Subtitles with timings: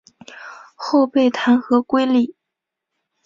[0.73, 2.35] 后被弹劾归里。